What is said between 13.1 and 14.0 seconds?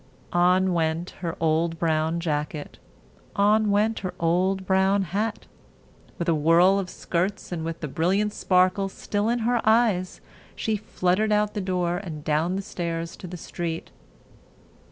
to the street.